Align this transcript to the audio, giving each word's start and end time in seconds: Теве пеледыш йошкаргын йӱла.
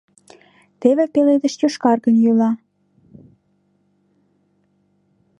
Теве 0.79 1.05
пеледыш 1.13 1.53
йошкаргын 1.61 2.15
йӱла. 2.23 2.51